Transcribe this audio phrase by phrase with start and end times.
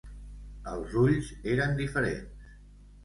[0.71, 2.51] Els ulls eren diferents.